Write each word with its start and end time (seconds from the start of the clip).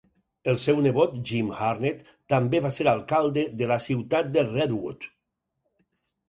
El 0.51 0.55
seu 0.61 0.77
nebot 0.85 1.11
Jim 1.31 1.51
Harnett 1.65 2.01
també 2.35 2.61
va 2.67 2.71
ser 2.79 2.87
alcalde 2.93 3.45
de 3.61 3.69
la 3.73 3.79
ciutat 3.89 4.33
de 4.39 4.45
Redwood. 4.49 5.07